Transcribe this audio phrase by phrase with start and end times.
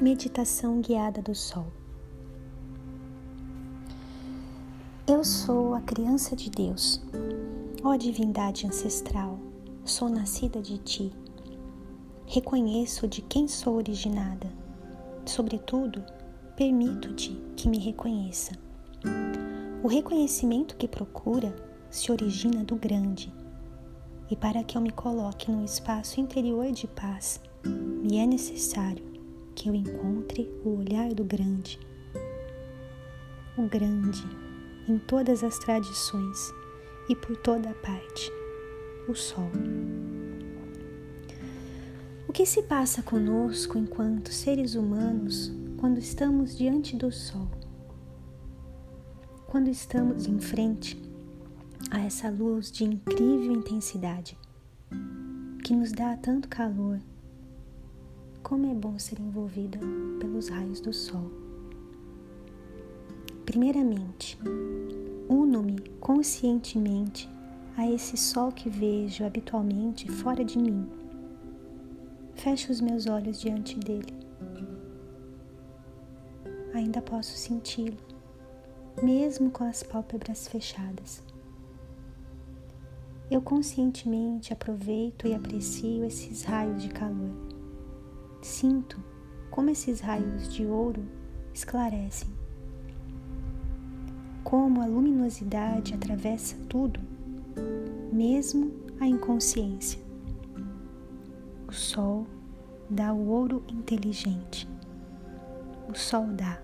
[0.00, 1.66] Meditação guiada do Sol.
[5.06, 7.02] Eu sou a criança de Deus,
[7.84, 9.38] ó divindade ancestral,
[9.84, 11.12] sou nascida de ti.
[12.24, 14.50] Reconheço de quem sou originada.
[15.26, 16.02] Sobretudo,
[16.56, 18.52] permito-te que me reconheça.
[19.82, 21.54] O reconhecimento que procura
[21.90, 23.30] se origina do grande.
[24.30, 29.09] E para que eu me coloque num espaço interior de paz, me é necessário
[29.60, 31.78] que eu encontre o olhar do grande.
[33.58, 34.24] O grande,
[34.88, 36.50] em todas as tradições
[37.10, 38.32] e por toda parte,
[39.06, 39.50] o Sol.
[42.26, 47.50] O que se passa conosco enquanto seres humanos quando estamos diante do Sol?
[49.46, 50.98] Quando estamos em frente
[51.90, 54.38] a essa luz de incrível intensidade
[55.62, 56.98] que nos dá tanto calor
[58.50, 59.78] como é bom ser envolvida
[60.18, 61.30] pelos raios do sol.
[63.46, 64.36] Primeiramente,
[65.28, 67.30] uno-me conscientemente
[67.76, 70.84] a esse sol que vejo habitualmente fora de mim.
[72.34, 74.18] Fecho os meus olhos diante dele.
[76.74, 77.98] Ainda posso senti-lo,
[79.00, 81.22] mesmo com as pálpebras fechadas.
[83.30, 87.49] Eu conscientemente aproveito e aprecio esses raios de calor
[88.42, 88.98] Sinto
[89.50, 91.02] como esses raios de ouro
[91.52, 92.28] esclarecem.
[94.42, 96.98] Como a luminosidade atravessa tudo,
[98.10, 100.00] mesmo a inconsciência.
[101.68, 102.26] O sol
[102.88, 104.66] dá o ouro inteligente.
[105.88, 106.60] O sol dá.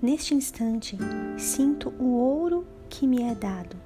[0.00, 0.96] Neste instante,
[1.38, 3.76] sinto o ouro que me é dado.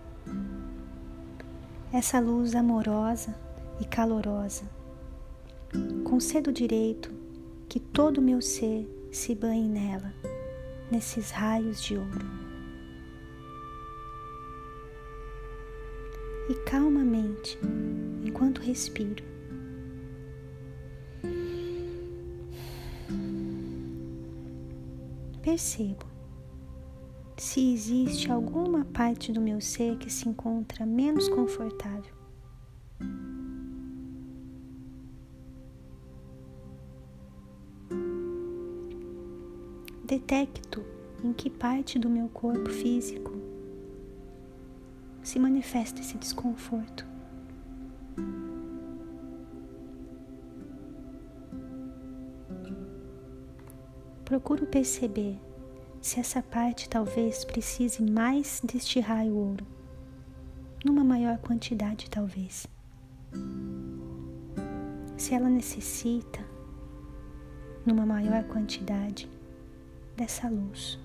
[1.93, 3.35] Essa luz amorosa
[3.81, 4.76] e calorosa
[6.05, 7.12] Concedo o direito
[7.69, 10.14] que todo o meu ser se banhe nela,
[10.91, 12.27] nesses raios de ouro.
[16.48, 17.58] E calmamente,
[18.24, 19.24] enquanto respiro,
[25.42, 26.17] percebo
[27.36, 32.14] se existe alguma parte do meu ser que se encontra menos confortável.
[40.06, 40.84] Detecto
[41.22, 43.33] em que parte do meu corpo físico
[45.22, 47.05] se manifesta esse desconforto.
[54.24, 55.39] Procuro perceber
[56.00, 59.67] se essa parte talvez precise mais deste raio ouro,
[60.84, 62.67] numa maior quantidade talvez.
[65.17, 66.44] Se ela necessita,
[67.84, 69.28] numa maior quantidade,
[70.17, 70.99] dessa luz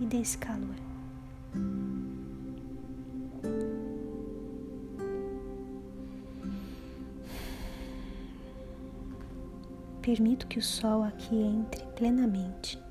[0.00, 0.74] e desse calor.
[10.02, 12.82] Permito que o sol aqui entre plenamente.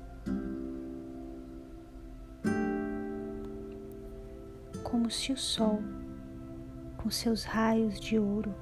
[4.82, 5.80] Como se o sol,
[6.96, 8.52] com seus raios de ouro,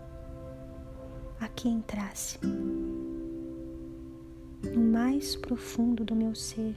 [1.40, 2.38] aqui entrasse
[5.22, 6.74] mais profundo do meu ser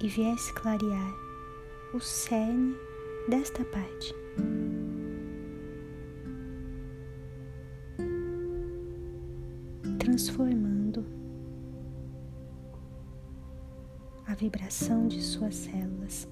[0.00, 1.12] e viesse clarear
[1.92, 2.74] o cerne
[3.28, 4.14] desta parte.
[9.98, 11.04] Transformando
[14.26, 16.26] a vibração de suas células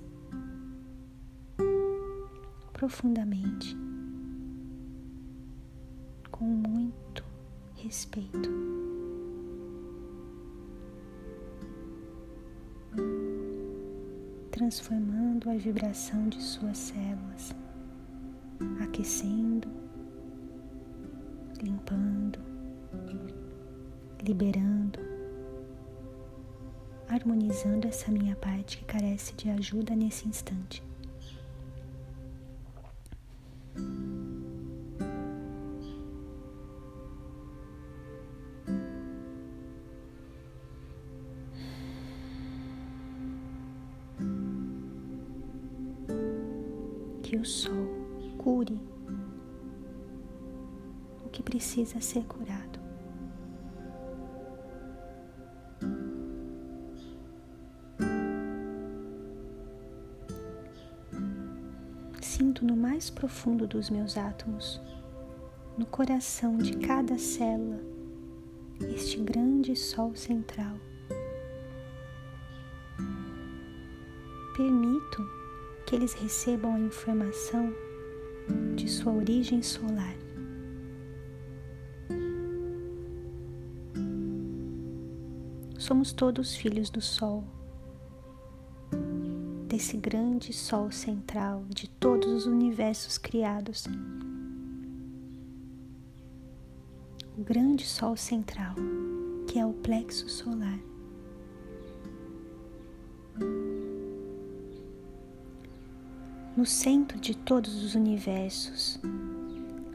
[2.72, 3.76] profundamente,
[6.30, 7.22] com muito
[7.74, 8.75] respeito.
[14.56, 17.54] Transformando a vibração de suas células,
[18.82, 19.68] aquecendo,
[21.62, 22.38] limpando,
[24.26, 24.98] liberando,
[27.06, 30.82] harmonizando essa minha parte que carece de ajuda nesse instante.
[47.36, 47.86] O sol
[48.38, 48.80] cure
[51.24, 52.78] o que precisa ser curado.
[62.20, 64.80] Sinto no mais profundo dos meus átomos
[65.76, 67.80] no coração de cada célula
[68.94, 70.76] este grande sol central.
[74.56, 75.45] Permito
[75.86, 77.72] que eles recebam a informação
[78.74, 80.14] de sua origem solar.
[85.78, 87.44] Somos todos filhos do Sol,
[89.68, 93.84] desse grande Sol central de todos os universos criados.
[97.38, 98.74] O grande Sol central,
[99.46, 100.95] que é o plexo solar.
[106.56, 108.98] No centro de todos os universos,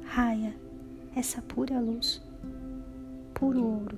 [0.05, 0.55] raia
[1.15, 2.21] essa pura luz,
[3.33, 3.97] puro ouro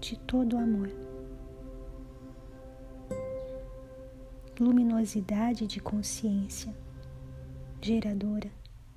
[0.00, 0.88] de todo amor.
[4.60, 6.72] Luminosidade de consciência,
[7.82, 8.52] geradora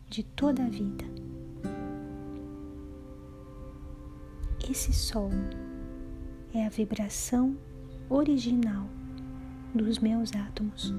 [0.08, 1.04] de toda a vida.
[4.70, 5.32] Esse sol
[6.54, 7.58] é a vibração
[8.08, 8.88] original
[9.74, 10.94] dos meus átomos.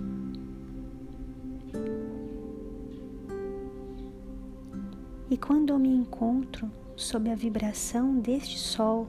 [5.30, 9.06] E quando eu me encontro sob a vibração deste sol,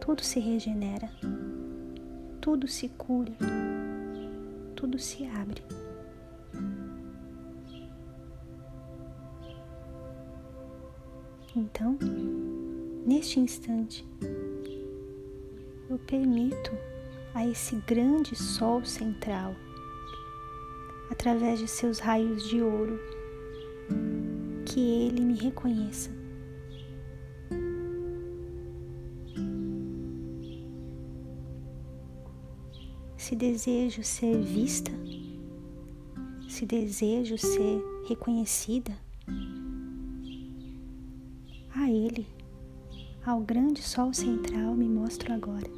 [0.00, 1.10] tudo se regenera,
[2.40, 3.32] tudo se cura,
[4.74, 5.62] tudo se abre.
[11.54, 11.98] Então,
[13.06, 14.06] neste instante,
[15.90, 16.72] eu permito
[17.34, 19.54] a esse grande sol central,
[21.10, 22.98] através de seus raios de ouro,
[24.74, 26.10] que ele me reconheça
[33.16, 34.90] se desejo ser vista,
[36.48, 38.92] se desejo ser reconhecida,
[41.74, 42.26] a Ele,
[43.24, 45.70] ao grande Sol central, me mostro agora.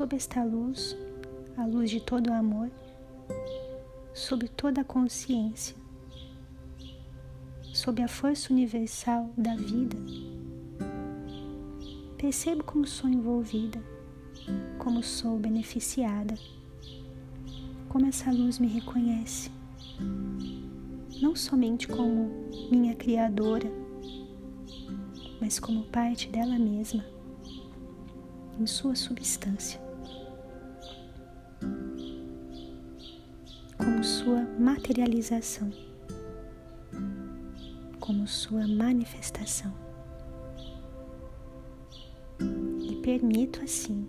[0.00, 0.96] Sob esta luz,
[1.58, 2.70] a luz de todo o amor,
[4.14, 5.76] sob toda a consciência,
[7.74, 9.98] sob a força universal da vida.
[12.16, 13.78] Percebo como sou envolvida,
[14.78, 16.34] como sou beneficiada,
[17.90, 19.50] como essa luz me reconhece,
[21.20, 22.30] não somente como
[22.70, 23.70] minha Criadora,
[25.38, 27.04] mas como parte dela mesma,
[28.58, 29.89] em sua substância.
[34.22, 35.72] Sua materialização,
[37.98, 39.72] como sua manifestação.
[42.38, 44.06] E permito assim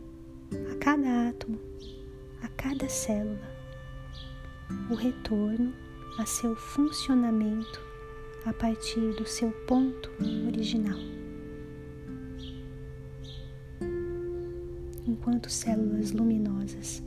[0.69, 1.57] a cada átomo,
[2.41, 3.39] a cada célula,
[4.89, 5.73] o retorno
[6.17, 7.81] a seu funcionamento
[8.45, 10.11] a partir do seu ponto
[10.45, 10.99] original.
[15.07, 17.01] Enquanto células luminosas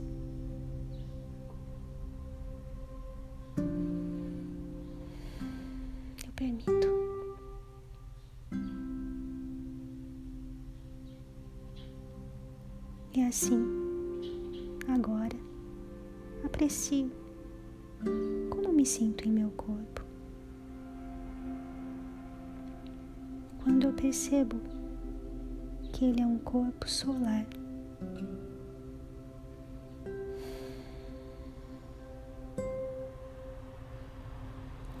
[13.35, 13.67] assim,
[14.87, 15.35] agora,
[16.45, 17.11] aprecio
[18.49, 20.05] como me sinto em meu corpo.
[23.61, 24.55] Quando eu percebo
[25.91, 27.45] que ele é um corpo solar.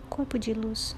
[0.09, 0.93] Corpo de luz.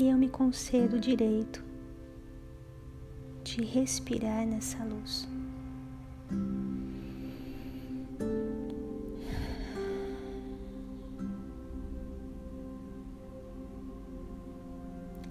[0.00, 1.64] E eu me concedo o direito
[3.42, 5.28] de respirar nessa luz.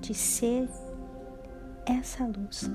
[0.01, 0.67] De ser
[1.85, 2.69] essa luz.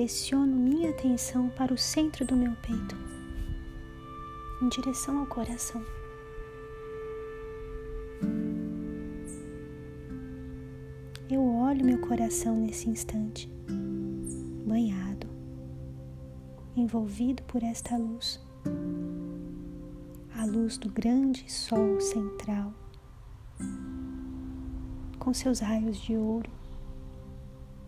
[0.00, 2.96] Direciono minha atenção para o centro do meu peito,
[4.62, 5.84] em direção ao coração.
[11.28, 13.46] Eu olho meu coração nesse instante,
[14.66, 15.26] banhado,
[16.74, 18.40] envolvido por esta luz,
[20.34, 22.72] a luz do grande sol central,
[25.18, 26.50] com seus raios de ouro,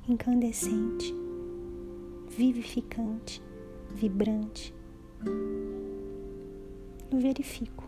[0.06, 1.21] incandescente,
[2.36, 3.42] vivificante,
[3.94, 4.74] vibrante.
[7.10, 7.84] Eu verifico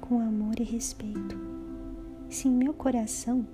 [0.00, 1.38] com amor e respeito
[2.28, 3.46] se em meu coração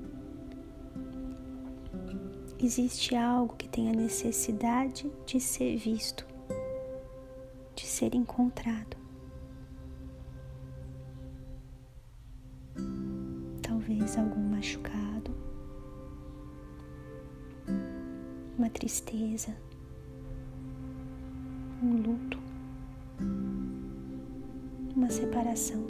[2.59, 6.27] existe algo que tenha necessidade de ser visto,
[7.77, 8.97] de ser encontrado.
[13.61, 15.14] Talvez algum machucado,
[18.75, 19.57] tristeza,
[21.81, 22.39] um luto,
[24.95, 25.87] uma separação.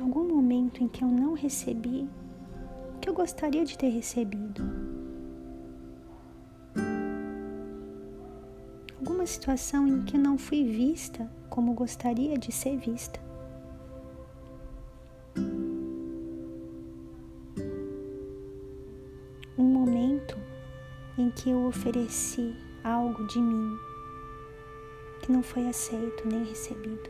[0.00, 2.08] Algum momento em que eu não recebi
[3.00, 4.62] que eu gostaria de ter recebido.
[8.98, 13.29] Alguma situação em que não fui vista como gostaria de ser vista.
[21.42, 22.54] Que eu ofereci
[22.84, 23.78] algo de mim
[25.22, 27.08] que não foi aceito nem recebido.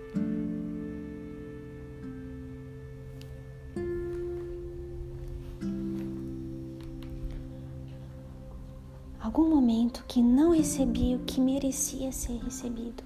[9.20, 13.04] algum momento que não recebi o que merecia ser recebido,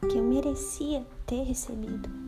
[0.00, 2.23] que eu merecia ter recebido.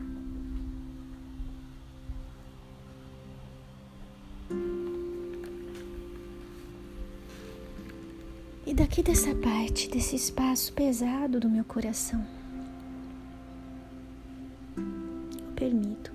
[8.77, 12.23] Daqui dessa parte, desse espaço pesado do meu coração,
[14.77, 16.11] eu permito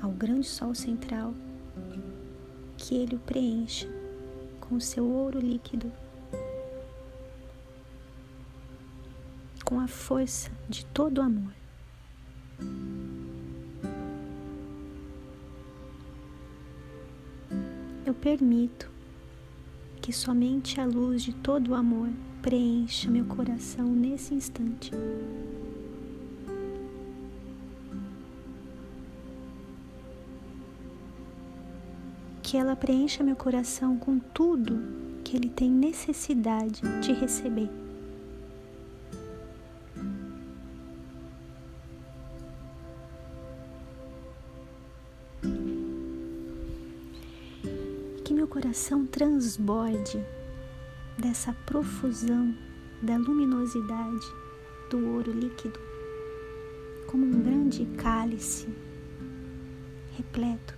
[0.00, 1.34] ao grande sol central
[2.78, 3.86] que ele o preencha
[4.58, 5.92] com o seu ouro líquido,
[9.66, 11.52] com a força de todo o amor.
[18.06, 18.93] Eu permito
[20.04, 22.10] que somente a luz de todo o amor
[22.42, 24.90] preencha meu coração nesse instante.
[32.42, 34.78] que ela preencha meu coração com tudo
[35.24, 37.70] que ele tem necessidade de receber.
[48.74, 50.20] Coração transborde
[51.16, 52.52] dessa profusão
[53.00, 54.26] da luminosidade
[54.90, 55.78] do ouro líquido,
[57.06, 58.66] como um grande cálice
[60.16, 60.74] repleto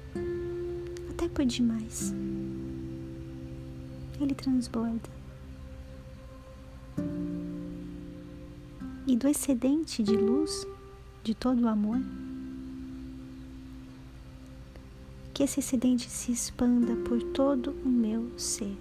[1.09, 2.15] até por demais.
[4.21, 5.09] Ele transborda.
[9.07, 10.67] E do excedente de luz,
[11.25, 12.03] de todo o amor,
[15.37, 18.75] que esse excedente se expanda por todo o meu ser.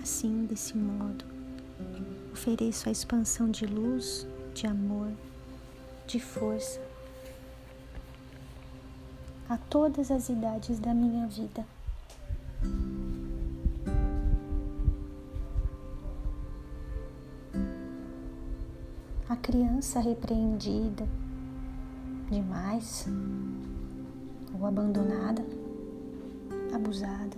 [0.00, 1.24] Assim, desse modo,
[2.32, 5.10] Ofereço a expansão de luz, de amor,
[6.06, 6.80] de força
[9.48, 11.66] a todas as idades da minha vida.
[19.54, 21.06] Criança repreendida
[22.28, 23.06] demais
[24.52, 25.46] ou abandonada,
[26.74, 27.36] abusada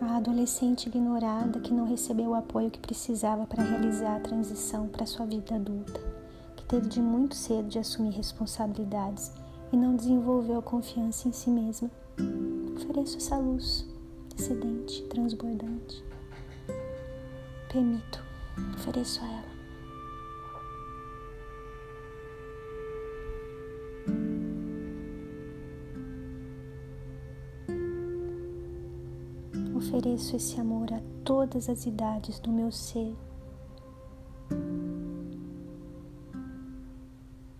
[0.00, 5.06] a adolescente ignorada que não recebeu o apoio que precisava para realizar a transição para
[5.06, 6.00] sua vida adulta,
[6.56, 9.30] que teve de muito cedo de assumir responsabilidades
[9.72, 11.88] e não desenvolveu confiança em si mesma.
[12.74, 13.86] Ofereço essa luz
[14.36, 16.04] excedente, transbordante.
[17.76, 18.24] Permito,
[18.74, 19.56] ofereço a ela.
[29.76, 33.14] ofereço esse amor a todas as idades do meu ser.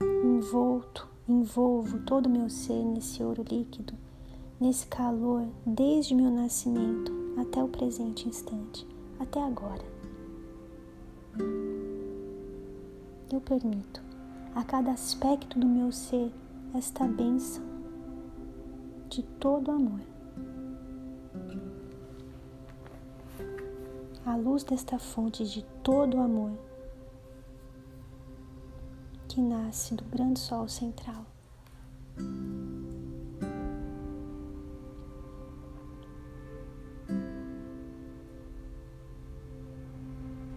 [0.01, 3.93] Envolto, envolvo todo o meu ser nesse ouro líquido,
[4.59, 8.87] nesse calor desde meu nascimento até o presente instante,
[9.21, 9.96] até agora.
[13.37, 14.01] Eu permito
[14.55, 16.33] a cada aspecto do meu ser
[16.75, 17.63] esta bênção
[19.11, 20.01] de todo amor.
[24.25, 26.53] à luz desta fonte de todo amor
[29.29, 31.27] que nasce do grande sol central.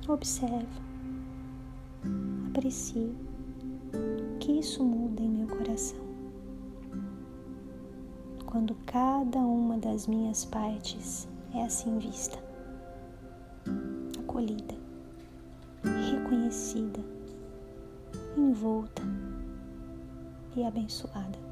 [0.07, 0.88] Observe,
[2.49, 3.15] aprecie
[4.39, 5.99] que isso muda em meu coração.
[8.45, 12.39] Quando cada uma das minhas partes é assim vista,
[14.19, 14.75] acolhida,
[16.11, 16.99] reconhecida,
[18.35, 19.03] envolta
[20.55, 21.48] e abençoada.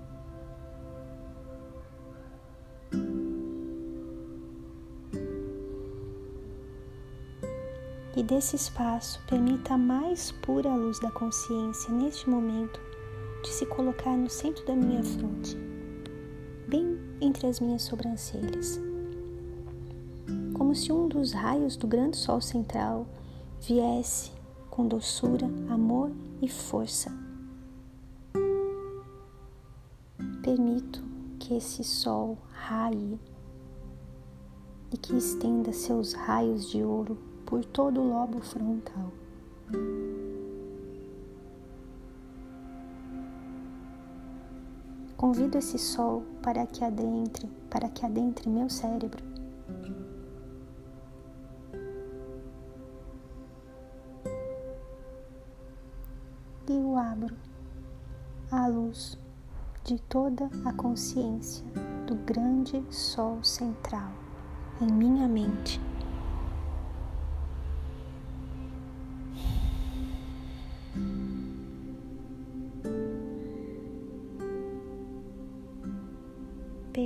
[8.17, 12.79] E desse espaço permita a mais pura luz da consciência neste momento
[13.43, 15.55] de se colocar no centro da minha fronte,
[16.67, 18.81] bem entre as minhas sobrancelhas.
[20.55, 23.05] Como se um dos raios do grande sol central
[23.62, 24.31] viesse
[24.71, 27.15] com doçura, amor e força.
[30.41, 31.03] Permito
[31.38, 33.19] que esse sol raie
[34.91, 39.09] e que estenda seus raios de ouro por todo o lobo frontal.
[45.15, 49.23] Convido esse sol para que adentre, para que adentre meu cérebro.
[56.69, 57.35] E o abro
[58.51, 59.17] à luz
[59.85, 61.65] de toda a consciência
[62.05, 64.11] do grande sol central
[64.81, 65.79] em minha mente.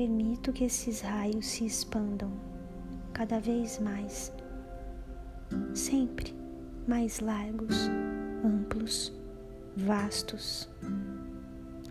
[0.02, 2.32] Permito que esses raios se expandam
[3.14, 4.34] cada vez mais,
[5.76, 6.34] sempre
[6.88, 7.88] mais largos,
[8.44, 9.14] amplos,
[9.78, 10.68] vastos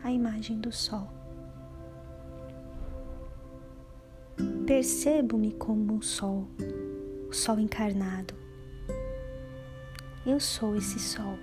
[0.03, 1.09] a imagem do sol.
[4.67, 6.49] Percebo-me como um sol,
[7.29, 8.35] o sol encarnado.
[10.27, 11.39] Eu sou esse sol.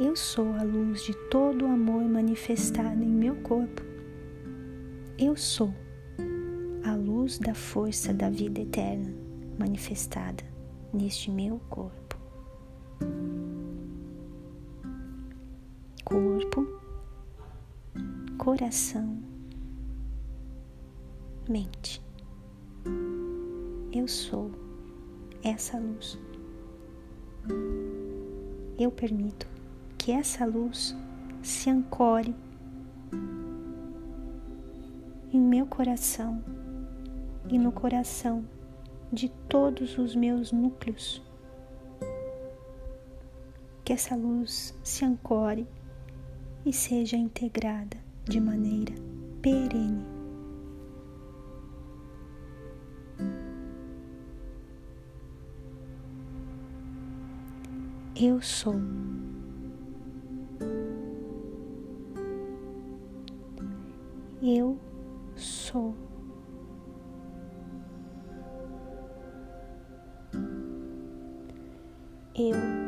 [0.00, 3.89] Eu sou a luz de todo o amor manifestado em meu corpo.
[5.22, 5.70] Eu sou
[6.82, 9.12] a luz da força da vida eterna
[9.58, 10.42] manifestada
[10.94, 12.16] neste meu corpo.
[16.02, 16.66] Corpo,
[18.38, 19.22] coração,
[21.46, 22.02] mente.
[23.92, 24.50] Eu sou
[25.44, 26.18] essa luz.
[28.78, 29.46] Eu permito
[29.98, 30.96] que essa luz
[31.42, 32.34] se ancore
[35.32, 36.42] em meu coração
[37.48, 38.44] e no coração
[39.12, 41.22] de todos os meus núcleos.
[43.84, 45.66] Que essa luz se ancore
[46.64, 48.94] e seja integrada de maneira
[49.40, 50.04] perene.
[58.22, 58.74] Eu sou.
[64.42, 64.78] Eu
[65.40, 65.94] sou.
[72.34, 72.79] Eu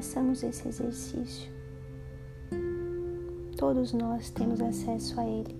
[0.00, 1.52] façamos esse exercício.
[3.58, 5.54] Todos nós temos acesso a ele.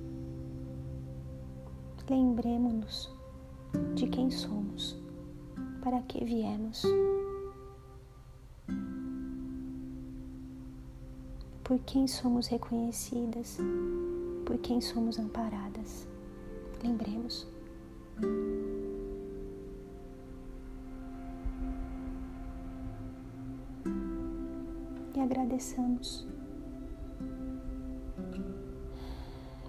[2.09, 3.12] Lembremos-nos
[3.94, 4.98] de quem somos,
[5.83, 6.83] para que viemos.
[11.62, 13.59] Por quem somos reconhecidas,
[14.46, 16.09] por quem somos amparadas.
[16.83, 17.46] Lembremos.
[25.23, 26.27] Agradeçamos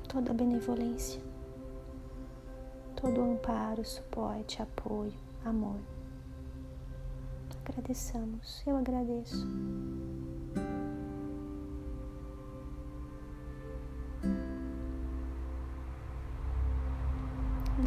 [0.08, 1.22] toda a benevolência,
[2.96, 5.14] todo o amparo, suporte, apoio,
[5.46, 5.80] amor.
[7.66, 9.48] Agradeçamos, eu agradeço.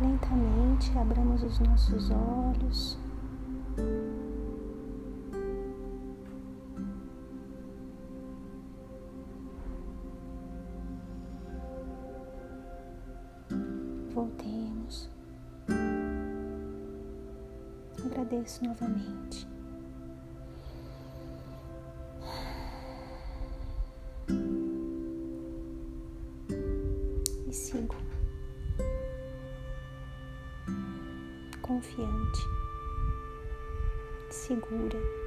[0.01, 3.04] lentamente abramos os nossos olhos.
[14.15, 15.11] voltemos.
[18.07, 19.49] Agradeço novamente.
[27.49, 27.97] E sigo
[31.61, 32.41] confiante,
[34.31, 35.24] segura.